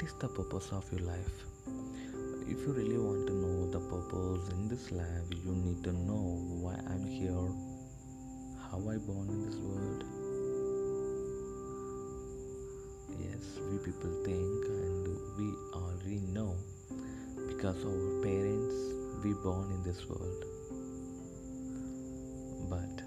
[0.00, 1.44] what is the purpose of your life?
[2.48, 6.40] If you really want to know the purpose in this life you need to know
[6.62, 7.48] why i'm here
[8.64, 10.04] how i born in this world.
[13.20, 15.04] Yes we people think and
[15.36, 16.56] we already know
[17.46, 18.74] because our parents
[19.22, 20.44] we born in this world.
[22.70, 23.04] But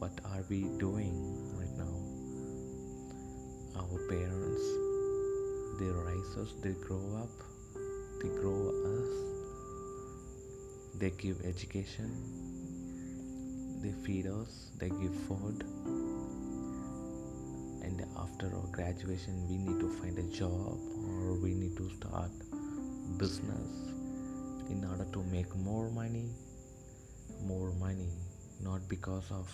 [0.00, 1.14] what are we doing
[1.56, 1.94] right now?
[3.78, 4.89] Our parents
[6.40, 7.30] raise they grow up
[8.22, 9.10] they grow us
[10.98, 12.10] they give education
[13.82, 15.64] they feed us they give food.
[17.82, 22.30] And after our graduation we need to find a job or we need to start
[23.16, 23.94] business
[24.68, 26.28] in order to make more money.
[27.46, 28.10] More money
[28.62, 29.50] not because of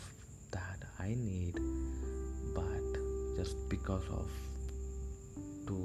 [0.50, 1.54] that i need
[2.54, 2.98] but
[3.36, 4.28] just because of
[5.66, 5.76] to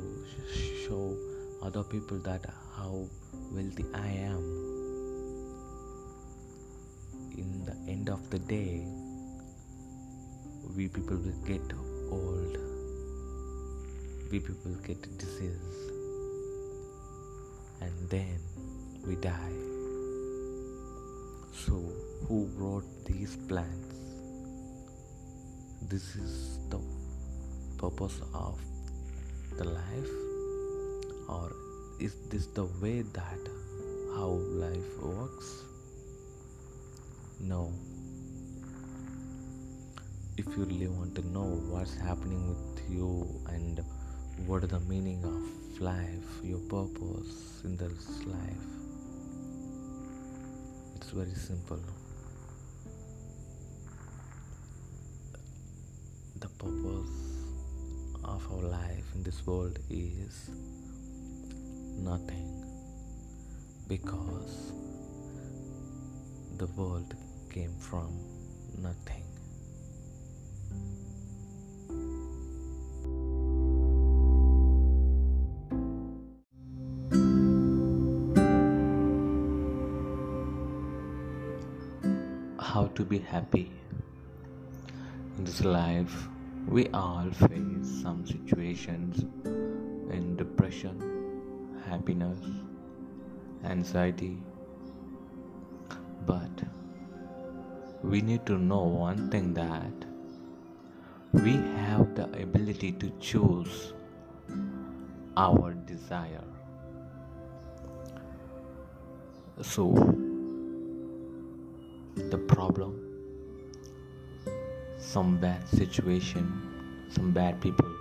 [0.54, 1.18] show
[1.62, 3.06] other people that how
[3.52, 4.44] wealthy i am.
[7.38, 8.86] In the end of the day
[10.76, 11.62] we people will get
[12.12, 12.58] old.
[14.32, 15.92] We people get disease.
[17.82, 18.40] And then
[19.08, 19.58] we die.
[21.54, 21.82] So
[22.28, 23.96] who brought these plans?
[25.90, 26.80] This is the
[27.78, 28.60] purpose of
[29.58, 30.12] the life
[31.28, 31.52] or
[32.00, 33.40] is this the way that
[34.16, 34.30] how
[34.66, 35.64] life works?
[37.40, 37.72] No.
[40.38, 43.84] If you really want to know what's happening with you and
[44.48, 48.72] what is the meaning of life your purpose in this life
[51.02, 51.80] it's very simple.
[56.40, 57.31] The purpose
[58.24, 60.50] of our life in this world is
[61.98, 62.48] nothing
[63.88, 64.74] because
[66.58, 67.16] the world
[67.52, 68.18] came from
[68.82, 69.24] nothing.
[82.60, 83.72] How to be happy
[85.38, 86.31] in this life?
[86.68, 91.02] We all face some situations in depression,
[91.86, 92.40] happiness,
[93.64, 94.38] anxiety,
[96.26, 96.64] but
[98.04, 100.06] we need to know one thing that
[101.34, 103.94] we have the ability to choose
[105.38, 106.44] our desire.
[109.62, 109.94] So,
[112.16, 113.11] the problem,
[115.12, 116.46] some bad situation,
[117.10, 117.92] some bad people,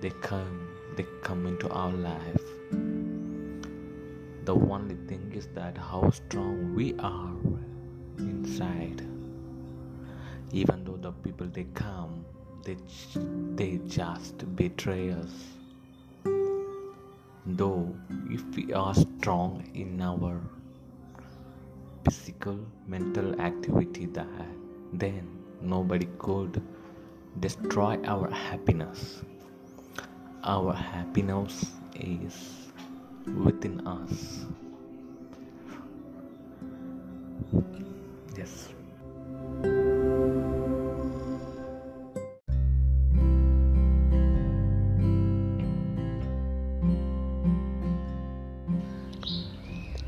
[0.00, 2.46] they come, they come into our life.
[4.44, 7.34] The only thing is that how strong we are
[8.18, 9.02] inside
[10.52, 12.24] even though the people they come
[12.64, 12.76] they
[13.54, 15.34] they just betray us
[17.44, 17.94] though
[18.30, 20.40] if we are strong in our
[22.04, 24.48] physical mental activity that
[24.92, 26.62] then nobody could
[27.40, 29.22] destroy our happiness.
[30.44, 32.68] Our happiness is
[33.26, 34.46] within us.
[38.36, 38.68] Yes.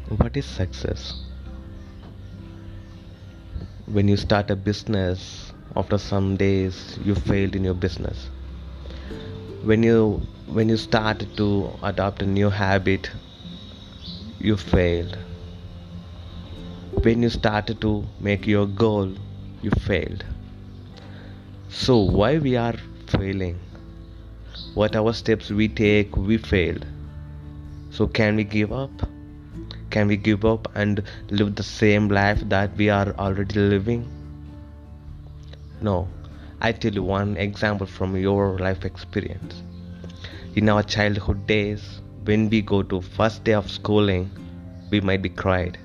[0.09, 1.30] What is success
[3.93, 8.29] when you start a business after some days you failed in your business.
[9.65, 11.49] When you when you start to
[11.83, 13.11] adopt a new habit
[14.39, 15.19] you failed.
[17.03, 19.13] When you started to make your goal
[19.61, 20.25] you failed.
[21.69, 22.77] So why we are
[23.09, 23.59] failing?
[24.75, 26.87] Whatever steps we take we failed.
[27.91, 29.10] So can we give up
[29.91, 34.09] can we give up and live the same life that we are already living?
[35.81, 36.09] No.
[36.61, 39.63] I tell you one example from your life experience.
[40.55, 44.31] In our childhood days when we go to first day of schooling
[44.91, 45.79] we might be cried.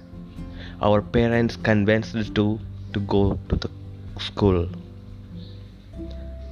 [0.82, 2.60] Our parents convinced us to
[2.94, 3.70] to go to the
[4.20, 4.68] school.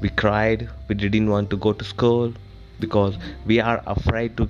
[0.02, 0.70] We cried.
[0.88, 2.34] We didn't want to go to school
[2.80, 4.50] because we are afraid to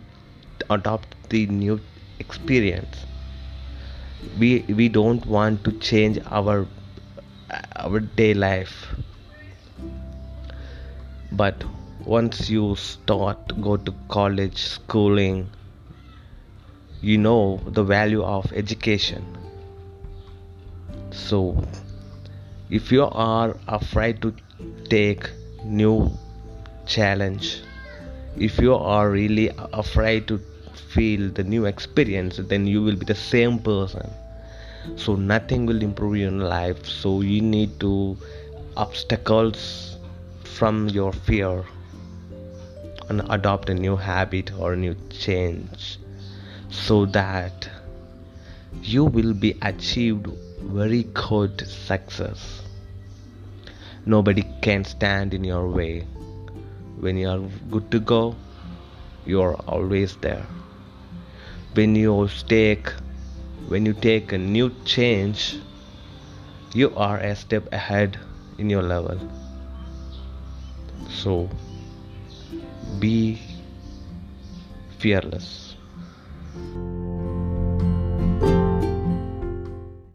[0.70, 1.80] adopt the new
[2.20, 3.06] experience.
[4.40, 6.68] We we don't want to change our
[7.76, 8.76] our day life.
[11.32, 11.64] But
[12.06, 15.50] once you start go to college schooling
[17.02, 19.26] you know the value of education.
[21.12, 21.42] So
[22.70, 24.34] if you are afraid to
[24.90, 25.30] take
[25.64, 26.12] new
[26.86, 27.62] challenge
[28.38, 30.42] if you are really afraid to
[30.76, 34.10] feel the new experience then you will be the same person.
[34.96, 36.86] So nothing will improve your life.
[36.86, 38.18] So you need to
[38.76, 39.98] obstacles
[40.44, 41.64] from your fear
[43.10, 46.00] and adopt a new habit or a new change
[46.70, 47.70] so that
[48.82, 50.28] you will be achieved
[50.62, 52.62] very good success.
[54.06, 56.02] Nobody can stand in your way.
[57.00, 57.40] When you are
[57.70, 58.36] good to go
[59.26, 60.46] you are always there
[61.74, 62.90] when you take
[63.68, 65.56] when you take a new change
[66.74, 68.20] you are a step ahead
[68.58, 69.20] in your level.
[71.10, 71.50] So
[73.00, 73.40] be
[74.98, 75.76] fearless